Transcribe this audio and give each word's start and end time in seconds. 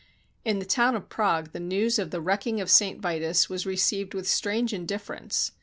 In 0.43 0.57
the 0.57 0.65
town 0.65 0.95
of 0.95 1.09
Prague 1.09 1.51
the 1.51 1.59
news 1.59 1.99
of 1.99 2.09
the 2.09 2.19
wrecking 2.19 2.59
of 2.59 2.71
St. 2.71 2.99
Vitus 2.99 3.49
was 3.49 3.67
received 3.67 4.15
with 4.15 4.27
strange 4.27 4.73
indifference. 4.73 5.51